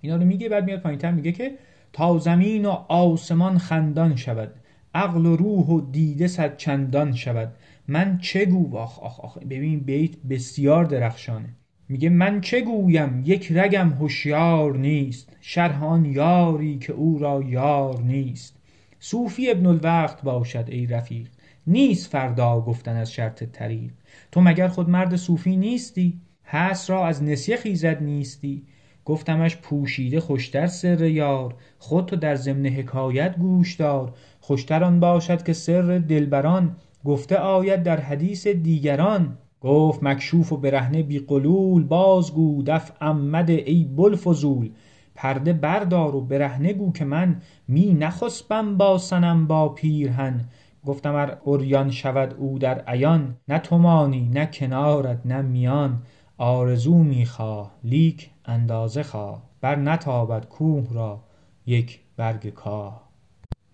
اینا 0.00 0.16
رو 0.16 0.24
میگه 0.24 0.48
بعد 0.48 0.64
میاد 0.64 0.80
پایینتر 0.80 1.10
میگه 1.10 1.32
که 1.32 1.52
تا 1.92 2.18
زمین 2.18 2.64
و 2.64 2.70
آسمان 2.88 3.58
خندان 3.58 4.16
شود 4.16 4.54
عقل 4.94 5.26
و 5.26 5.36
روح 5.36 5.66
و 5.66 5.80
دیده 5.80 6.26
صد 6.26 6.56
چندان 6.56 7.12
شود. 7.12 7.52
من 7.88 8.18
چه 8.18 8.44
گو 8.44 8.76
آخ 8.76 9.38
ببین 9.38 9.80
بیت 9.80 10.16
بسیار 10.30 10.84
درخشانه. 10.84 11.48
میگه 11.88 12.08
من 12.08 12.40
چه 12.40 12.60
گویم؟ 12.60 13.22
یک 13.26 13.52
رگم 13.52 13.90
هوشیار 13.90 14.76
نیست. 14.76 15.36
شرح 15.40 15.84
آن 15.84 16.04
یاری 16.04 16.78
که 16.78 16.92
او 16.92 17.18
را 17.18 17.42
یار 17.46 18.02
نیست. 18.02 18.56
صوفی 18.98 19.50
ابن 19.50 19.66
الوقت 19.66 20.22
باشد 20.22 20.64
ای 20.68 20.86
رفیق. 20.86 21.28
نیست 21.66 22.10
فردا 22.10 22.60
گفتن 22.60 22.96
از 22.96 23.12
شرط 23.12 23.44
طریق. 23.44 23.90
تو 24.32 24.40
مگر 24.40 24.68
خود 24.68 24.90
مرد 24.90 25.16
صوفی 25.16 25.56
نیستی؟ 25.56 26.20
هست 26.44 26.90
را 26.90 27.06
از 27.06 27.22
نسیه 27.22 27.56
خیزد 27.56 28.02
نیستی. 28.02 28.62
گفتمش 29.04 29.56
پوشیده 29.56 30.20
خوشتر 30.20 30.66
سر 30.66 31.04
یار. 31.04 31.54
خود 31.78 32.06
تو 32.06 32.16
در 32.16 32.34
ضمن 32.34 32.66
حکایت 32.66 33.36
گوش 33.36 33.74
دار. 33.74 34.14
خوشتر 34.40 34.84
آن 34.84 35.00
باشد 35.00 35.42
که 35.42 35.52
سر 35.52 35.98
دلبران. 35.98 36.76
گفته 37.04 37.36
آید 37.36 37.82
در 37.82 38.00
حدیث 38.00 38.46
دیگران. 38.46 39.38
گفت 39.60 40.02
مکشوف 40.02 40.52
و 40.52 40.56
برهنه 40.56 41.02
بی 41.02 41.18
قلول. 41.18 41.84
بازگو 41.84 42.62
دفعم 42.62 43.20
مده 43.20 43.62
ای 43.66 43.84
بلفزول 43.84 44.70
پرده 45.14 45.52
بردار 45.52 46.16
و 46.16 46.20
برهنه 46.20 46.72
گو 46.72 46.92
که 46.92 47.04
من. 47.04 47.42
می 47.68 47.94
نخسبم 47.94 48.76
با 48.76 48.98
سنم 48.98 49.46
با 49.46 49.68
پیرهن. 49.68 50.44
گفتم 50.86 51.14
ار 51.14 51.38
عریان 51.46 51.90
شود 51.90 52.34
او 52.38 52.58
در 52.58 52.78
عیان 52.86 53.36
نه 53.48 53.58
تو 53.58 53.78
مانی 53.78 54.28
نه 54.28 54.46
کنارت 54.46 55.20
نه 55.24 55.42
میان. 55.42 56.02
آرزو 56.38 56.94
می‌خواه 56.94 57.74
لیک 57.84 58.30
اندازه 58.44 59.02
خواه. 59.02 59.42
بر 59.60 59.76
نتابد 59.76 60.46
کوه 60.46 60.94
را 60.94 61.20
یک 61.66 62.00
برگ 62.16 62.48
کاه. 62.48 63.10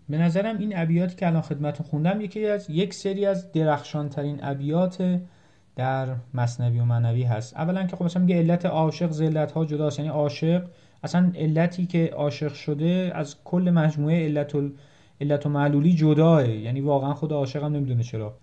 به 0.08 0.18
نظرم 0.18 0.58
این 0.58 0.78
ابیاتی 0.78 1.16
که 1.16 1.26
الان 1.26 1.42
خدمتتون 1.42 1.86
خوندم 1.86 2.20
یکی 2.20 2.46
از 2.46 2.70
یک 2.70 2.94
سری 2.94 3.26
از 3.26 3.52
درخشان 3.52 4.08
ترین 4.08 4.38
ابیات 4.42 5.20
در 5.76 6.08
مصنوی 6.34 6.80
و 6.80 6.84
معنوی 6.84 7.22
هست. 7.22 7.56
اولا 7.56 7.86
که 7.86 7.96
خب 7.96 8.04
مثلا 8.04 8.22
میگه 8.22 8.36
علت 8.36 8.66
عاشق 8.66 9.10
ذلت 9.10 9.52
ها 9.52 9.64
جداست. 9.64 9.98
یعنی 9.98 10.10
عاشق 10.10 10.68
اصلا 11.02 11.32
علتی 11.34 11.86
که 11.86 12.10
عاشق 12.16 12.52
شده 12.52 13.12
از 13.14 13.36
کل 13.44 13.70
مجموعه 13.70 14.24
علت 14.24 14.54
علت 15.20 15.46
و 15.46 15.48
معلولی 15.48 15.92
جداه 15.92 16.48
یعنی 16.48 16.80
واقعا 16.80 17.12
عاشق 17.12 17.62
هم 17.62 17.72
نمی‌دونه 17.72 18.02
چرا. 18.02 18.38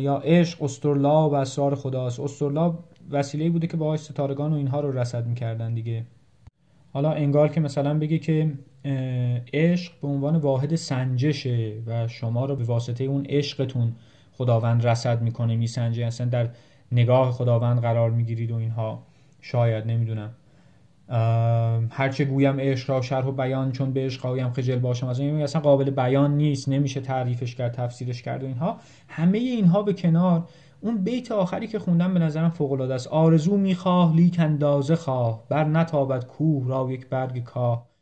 یا 0.00 0.16
عشق 0.24 0.62
استرلاب 0.62 1.32
و 1.32 1.34
اسرار 1.34 1.74
خداست. 1.74 2.20
استرلاب 2.20 2.84
وسیله 3.10 3.50
بوده 3.50 3.66
که 3.66 3.76
باهاش 3.76 4.00
ستارگان 4.00 4.52
و 4.52 4.56
اینها 4.56 4.80
رو 4.80 4.98
رصد 4.98 5.26
می‌کردن 5.26 5.74
دیگه. 5.74 6.06
حالا 6.92 7.12
انگار 7.12 7.48
که 7.48 7.60
مثلا 7.60 7.98
بگه 7.98 8.18
که 8.18 8.52
عشق 9.52 9.92
به 10.02 10.08
عنوان 10.08 10.36
واحد 10.36 10.74
سنجشه 10.74 11.72
و 11.86 12.08
شما 12.08 12.44
رو 12.44 12.56
به 12.56 12.64
واسطه 12.64 13.04
اون 13.04 13.26
عشقتون 13.28 13.92
خداوند 14.32 14.86
رصد 14.86 15.22
می‌کنه 15.22 15.56
میسنجه 15.56 16.06
اصلا 16.06 16.26
در 16.26 16.48
نگاه 16.92 17.32
خداوند 17.32 17.80
قرار 17.80 18.10
می‌گیرید 18.10 18.50
و 18.50 18.56
اینها. 18.56 19.02
شاید 19.40 19.86
نمی‌دونم. 19.86 20.30
هرچه 21.90 22.24
گویم 22.24 22.60
عشق 22.60 22.90
را 22.90 23.02
شرح 23.02 23.26
و 23.26 23.32
بیان 23.32 23.72
چون 23.72 23.92
به 23.92 24.00
عشق 24.00 24.22
قایم 24.22 24.50
خجل 24.50 24.78
باشم. 24.78 25.06
از 25.06 25.18
این 25.18 25.42
اصلا 25.42 25.60
قابل 25.60 25.90
بیان 25.90 26.36
نیست. 26.36 26.68
نمیشه 26.68 27.00
تعریفش 27.00 27.54
کرد 27.54 27.72
تفسیرش 27.72 28.22
کرد 28.22 28.42
و 28.42 28.46
اینها. 28.46 28.76
همه 29.08 29.38
اینها 29.38 29.82
به 29.82 29.92
کنار. 29.92 30.48
اون 30.80 31.04
بیت 31.04 31.32
آخری 31.32 31.66
که 31.66 31.78
خوندم 31.78 32.14
به 32.14 32.20
نظرم 32.20 32.50
فوق 32.50 32.72
العاده 32.72 32.94
است. 32.94 33.06
آرزو 33.06 33.56
می‌خواه 33.56 34.16
لیک 34.16 34.36
اندازه 34.38 34.96
خواه 34.96 35.44
بر 35.48 35.64
نتابد 35.64 36.24
کوه 36.24 36.68
را 36.68 36.88
یک 36.90 37.08
برگ 37.08 37.44
کاه. 37.44 37.93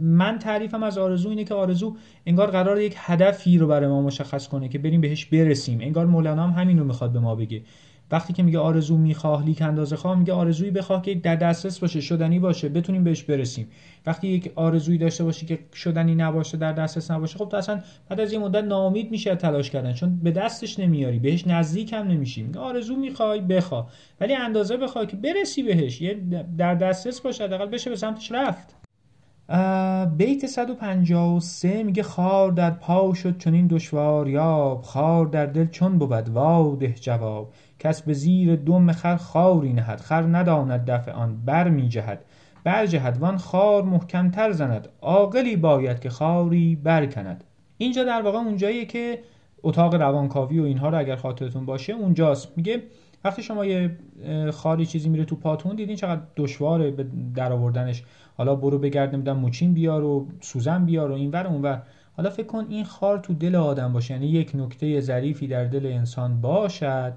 من 0.00 0.38
تعریفم 0.38 0.82
از 0.82 0.98
آرزو 0.98 1.28
اینه 1.28 1.44
که 1.44 1.54
آرزو 1.54 1.96
انگار 2.26 2.50
قرار 2.50 2.80
یک 2.80 2.94
هدفی 2.96 3.58
رو 3.58 3.66
برای 3.66 3.88
ما 3.88 4.02
مشخص 4.02 4.48
کنه 4.48 4.68
که 4.68 4.78
بریم 4.78 5.00
بهش 5.00 5.24
برسیم. 5.24 5.80
انگار 5.80 6.06
مولانا 6.06 6.46
هم 6.46 6.62
همین 6.62 6.78
رو 6.78 6.84
می‌خواد 6.84 7.12
به 7.12 7.18
ما 7.18 7.34
بگه. 7.34 7.62
وقتی 8.10 8.32
که 8.32 8.42
میگه 8.42 8.58
آرزو 8.58 8.96
می‌خواه 8.96 9.44
لیک 9.44 9.62
اندازه 9.62 9.96
خواه 9.96 10.18
میگه 10.18 10.32
آرزویی 10.32 10.70
بخواه 10.70 11.02
که 11.02 11.14
در 11.14 11.36
دسترس 11.36 11.78
باشه 11.78 12.00
شدنی 12.00 12.38
باشه 12.38 12.68
بتونیم 12.68 13.04
بهش 13.04 13.22
برسیم. 13.22 13.68
وقتی 14.06 14.28
یک 14.28 14.52
آرزویی 14.54 14.98
داشته 14.98 15.24
باشی 15.24 15.46
که 15.46 15.58
شدنی 15.74 16.14
نباشه 16.14 16.56
در 16.56 16.72
دسترس 16.72 17.10
نباشه 17.10 17.38
خب 17.38 17.48
تو 17.48 17.56
اصلا 17.56 17.80
بعد 18.08 18.20
از 18.20 18.32
یه 18.32 18.38
مدت 18.38 18.64
ناامید 18.64 19.10
میشه 19.10 19.34
تلاش 19.36 19.70
کردن 19.70 19.92
چون 19.92 20.20
به 20.22 20.30
دستش 20.30 20.78
نمیاری 20.78 21.18
بهش 21.18 21.46
نزدیک 21.46 21.92
هم 21.92 22.08
نمیشی. 22.08 22.42
میگه 22.42 22.60
آرزو 22.60 22.96
می‌خوای 22.96 23.40
بخواه 23.40 23.90
ولی 24.20 24.34
اندازه 24.34 24.76
بخوای 24.76 25.06
که 25.06 25.16
برسی 25.16 25.62
بهش 25.62 26.00
یه 26.00 26.14
در 26.58 26.74
دسترس 26.74 27.20
باشه 27.20 27.44
حداقل 27.44 27.66
بشه 27.66 27.90
به 27.90 27.96
سمتش 27.96 28.32
رفت. 28.32 28.87
بیت 30.16 30.46
153 30.46 31.82
میگه 31.82 32.02
خار 32.02 32.50
در 32.50 32.70
پا 32.70 33.14
شد 33.14 33.38
چون 33.38 33.54
این 33.54 33.66
دشوار 33.66 34.28
یاب 34.28 34.82
خار 34.82 35.26
در 35.26 35.46
دل 35.46 35.66
چون 35.66 35.98
بود 35.98 36.28
واده 36.28 36.92
جواب. 36.92 37.52
کس 37.78 38.02
به 38.02 38.12
زیر 38.12 38.56
دم 38.56 38.92
خر 38.92 39.16
خاری 39.16 39.72
نهد 39.72 40.00
خر 40.00 40.22
نداند 40.22 40.90
دفع 40.90 41.12
آن 41.12 41.36
بر 41.44 41.68
می 41.68 41.88
جهد. 41.88 42.24
بر 42.64 42.86
جهد 42.86 43.18
وان 43.18 43.36
خار 43.36 43.82
محکمتر 43.82 44.52
زند 44.52 44.88
عاقلی 45.02 45.56
باید 45.56 46.00
که 46.00 46.10
خاری 46.10 46.76
برکند 46.76 47.44
اینجا 47.78 48.04
در 48.04 48.22
واقع 48.22 48.38
اونجاییه 48.38 48.84
که 48.84 49.18
اتاق 49.62 49.94
روانکاوی 49.94 50.60
و 50.60 50.64
اینها 50.64 50.88
رو 50.88 50.98
اگر 50.98 51.16
خاطرتون 51.16 51.66
باشه 51.66 51.92
اونجاست. 51.92 52.52
میگه 52.56 52.82
وقتی 53.24 53.42
شما 53.42 53.64
یه 53.64 53.96
خاری 54.52 54.86
چیزی 54.86 55.08
میره 55.08 55.24
تو 55.24 55.36
پاتون 55.36 55.76
دیدین 55.76 55.96
چقدر 55.96 56.20
دشواره 56.36 56.90
به 56.90 57.06
در 57.34 57.52
آوردنش. 57.52 58.02
حالا 58.36 58.54
برو 58.54 58.78
بگرد 58.78 59.14
نمی‌دونم 59.14 59.38
موچین 59.38 59.74
بیار 59.74 60.04
و 60.04 60.26
سوزن 60.40 60.84
بیار 60.84 61.10
و 61.10 61.14
اینور 61.14 61.46
اونور 61.46 61.82
حالا 62.16 62.30
فکر 62.30 62.46
کن 62.46 62.66
این 62.68 62.84
خار 62.84 63.18
تو 63.18 63.34
دل 63.34 63.54
آدم 63.54 63.92
باشه. 63.92 64.14
یعنی 64.14 64.26
یک 64.26 64.52
نکته 64.54 65.00
ظریفی 65.00 65.46
در 65.46 65.64
دل 65.64 65.86
انسان 65.86 66.40
باشد 66.40 67.12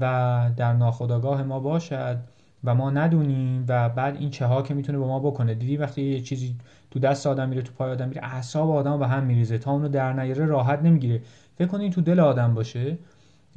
و 0.00 0.50
در 0.56 0.72
ناخودآگاه 0.72 1.42
ما 1.42 1.60
باشد 1.60 2.18
و 2.64 2.74
ما 2.74 2.90
ندونیم 2.90 3.64
و 3.68 3.88
بعد 3.88 4.16
این 4.16 4.30
چه 4.30 4.46
ها 4.46 4.62
که 4.62 4.74
می‌تونه 4.74 4.98
با 4.98 5.06
ما 5.06 5.18
بکنه. 5.18 5.54
دیدی 5.54 5.76
وقتی 5.76 6.02
یه 6.02 6.20
چیزی 6.20 6.54
تو 6.90 6.98
دست 6.98 7.26
آدم 7.26 7.48
میره 7.48 7.62
تو 7.62 7.72
پای 7.72 7.90
آدم 7.90 8.08
میره 8.08 8.24
اعصاب 8.24 8.70
آدم 8.70 8.98
به 8.98 9.06
هم 9.06 9.24
میریزه. 9.24 9.58
تا 9.58 9.72
اونو 9.72 9.88
در 9.88 10.12
نیاره 10.12 10.46
راحت 10.46 10.82
نمی‌گیره. 10.82 11.22
فکر 11.58 11.68
کنین 11.68 11.90
تو 11.90 12.00
دل 12.00 12.20
آدم 12.20 12.54
باشه. 12.54 12.98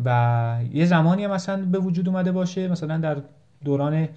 و 0.06 0.60
یه 0.74 0.86
زمانی 0.86 1.24
هم 1.24 1.32
مثلا 1.32 1.66
به 1.66 1.80
وجود 1.80 2.08
اومده 2.08 2.32
باشه 2.32 2.68
مثلا 2.68 2.98
در 2.98 3.18
دوران 3.66 4.08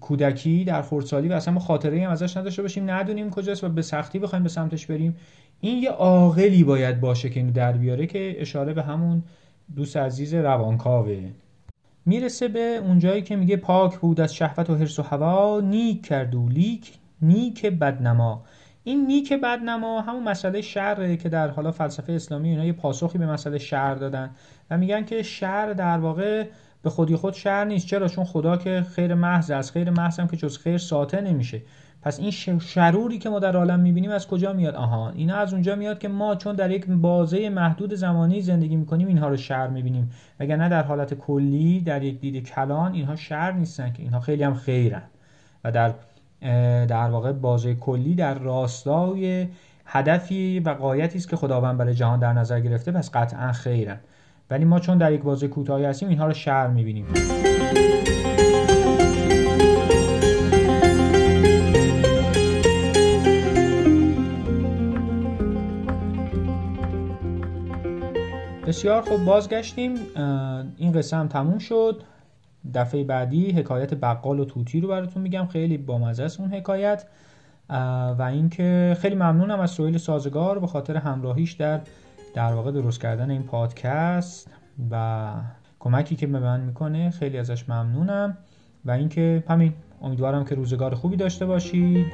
کودکی 0.00 0.64
در 0.64 0.82
خردسالی 0.82 1.28
و 1.28 1.32
اصلا 1.32 1.54
ما 1.54 1.60
خاطره 1.60 2.04
هم 2.04 2.10
ازش 2.10 2.36
نداشته 2.36 2.62
باشیم 2.62 2.90
ندونیم 2.90 3.30
کجاست 3.30 3.64
و 3.64 3.68
به 3.68 3.82
سختی 3.82 4.18
بخوایم 4.18 4.42
به 4.42 4.48
سمتش 4.48 4.86
بریم. 4.86 5.16
این 5.60 5.82
یه 5.82 5.90
عاقلی 5.90 6.64
باید 6.64 7.00
باشه 7.00 7.30
که 7.30 7.40
اینو 7.40 7.52
در 7.52 7.72
بیاره 7.72 8.06
که 8.06 8.36
اشاره 8.38 8.72
به 8.72 8.82
همون 8.82 9.22
دوست 9.76 9.96
عزیز 9.96 10.34
روانکاوه. 10.34 11.30
می‌رسه 12.06 12.48
به 12.48 12.80
اونجایی 12.82 13.22
که 13.22 13.36
میگه 13.36 13.56
پاک 13.56 13.98
بود 13.98 14.20
از 14.20 14.34
شهوت 14.34 14.70
و 14.70 14.74
حرس 14.74 14.98
و 14.98 15.02
هوا 15.02 15.60
نیک 15.60 16.06
کرد 16.06 16.34
و 16.34 16.48
لیک 16.48 16.92
نیک 17.22 17.66
بدنما. 17.66 18.44
این 18.84 19.06
نیک 19.06 19.32
بدنما 19.32 20.00
همون 20.00 20.22
مسئله 20.22 20.60
شر 20.60 21.16
که 21.16 21.28
در 21.28 21.48
حالا 21.48 21.70
فلسفه 21.70 22.12
اسلامی 22.12 22.48
اینا 22.48 22.64
یه 22.64 22.72
پاسخی 22.72 23.18
به 23.18 23.26
مسئله 23.26 23.58
شر 23.58 23.94
دادن 23.94 24.30
و 24.70 24.78
میگن 24.78 25.04
که 25.04 25.22
شر 25.22 25.72
در 25.72 25.98
واقع 25.98 26.46
به 26.82 26.90
خودی 26.90 27.16
خود 27.16 27.34
شر 27.34 27.64
نیست. 27.64 27.86
چرا؟ 27.86 28.08
چون 28.08 28.24
خدا 28.24 28.56
که 28.56 28.86
خیر 28.94 29.14
محض 29.14 29.50
از 29.50 29.72
خیر 29.72 29.90
محض 29.90 30.20
هم 30.20 30.28
که 30.28 30.36
جز 30.36 30.58
خیر 30.58 30.78
ساته 30.78 31.20
نمیشه. 31.20 31.62
پس 32.02 32.20
این 32.20 32.30
شروری 32.60 33.18
که 33.18 33.28
ما 33.28 33.38
در 33.38 33.56
عالم 33.56 33.80
می‌بینیم 33.80 34.10
از 34.10 34.28
کجا 34.28 34.52
میاد؟ 34.52 34.74
آها 34.74 35.10
اینا 35.10 35.36
از 35.36 35.52
اونجا 35.52 35.76
میاد 35.76 35.98
که 35.98 36.08
ما 36.08 36.34
چون 36.34 36.56
در 36.56 36.70
یک 36.70 36.86
بازه 36.86 37.48
محدود 37.48 37.94
زمانی 37.94 38.40
زندگی 38.40 38.76
می‌کنیم 38.76 39.08
اینها 39.08 39.28
رو 39.28 39.36
شر 39.36 39.66
می‌بینیم. 39.66 40.10
وگرنه 40.40 40.68
در 40.68 40.82
حالت 40.82 41.14
کلی 41.14 41.80
در 41.80 42.02
یک 42.02 42.20
دید 42.20 42.48
کلان 42.48 42.92
اینها 42.92 43.16
شر 43.16 43.52
نیستن 43.52 43.92
که 43.92 44.02
اینها 44.02 44.20
خیلی 44.20 44.42
هم 44.42 44.54
خیرن. 44.54 45.02
و 45.64 45.72
در 45.72 45.94
در 46.88 47.10
واقع 47.10 47.32
بازه 47.32 47.74
کلی 47.74 48.14
در 48.14 48.34
راستای 48.34 49.48
هدفی 49.86 50.60
و 50.60 50.68
قایتی 50.68 51.18
است 51.18 51.28
که 51.28 51.36
خداوند 51.36 51.78
برای 51.78 51.94
جهان 51.94 52.18
در 52.18 52.32
نظر 52.32 52.60
گرفته 52.60 52.92
پس 52.92 53.10
قطعا 53.14 53.52
خیرن. 53.52 54.00
ولی 54.50 54.64
ما 54.64 54.80
چون 54.80 54.98
در 54.98 55.12
یک 55.12 55.22
بازه 55.22 55.48
کوتاهی 55.48 55.84
هستیم 55.84 56.08
اینها 56.08 56.26
رو 56.26 56.32
شر 56.32 56.66
می‌بینیم. 56.66 57.06
بسیار 68.66 69.02
خوب 69.02 69.24
بازگشتیم. 69.24 69.94
این 70.76 71.02
هم 71.12 71.28
تموم 71.28 71.58
شد. 71.58 72.02
دفعه 72.74 73.04
بعدی 73.04 73.50
حکایت 73.50 73.94
بقال 73.94 74.40
و 74.40 74.44
توتی 74.44 74.80
رو 74.80 74.88
براتون 74.88 75.22
میگم. 75.22 75.46
خیلی 75.46 75.78
بامزه 75.78 76.22
است 76.22 76.40
اون 76.40 76.54
حکایت. 76.54 77.04
و 78.18 78.28
اینکه 78.32 78.96
خیلی 79.00 79.14
ممنونم 79.14 79.60
از 79.60 79.70
سویل 79.70 79.98
سازگار 79.98 80.58
به 80.58 80.66
خاطر 80.66 80.96
همراهیش 80.96 81.52
در 81.52 81.80
در 82.34 82.52
واقع 82.52 82.72
درست 82.72 83.00
کردن 83.00 83.30
این 83.30 83.42
پادکست 83.42 84.50
و 84.90 85.32
کمکی 85.80 86.16
که 86.16 86.26
به 86.26 86.38
من 86.38 86.60
می‌کنه. 86.60 87.10
خیلی 87.10 87.38
ازش 87.38 87.68
ممنونم. 87.68 88.36
و 88.84 88.90
اینکه 88.90 89.44
همین 89.48 89.72
امیدوارم 90.02 90.44
که 90.44 90.54
روزگار 90.54 90.94
خوبی 90.94 91.16
داشته 91.16 91.46
باشید. 91.46 92.06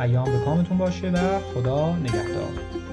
ایام 0.00 0.24
به 0.24 0.38
کامتون 0.44 0.78
باشه 0.78 1.10
و 1.10 1.38
خدا 1.38 1.96
نگهدار. 1.96 2.83